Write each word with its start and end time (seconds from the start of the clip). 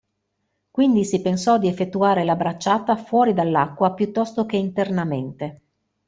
Quindi 0.71 1.05
si 1.05 1.21
pensò 1.21 1.59
di 1.59 1.67
effettuare 1.67 2.23
la 2.23 2.35
bracciata 2.35 2.95
fuori 2.95 3.35
dall'acqua 3.35 3.93
piuttosto 3.93 4.47
che 4.47 4.57
internamente. 4.57 5.61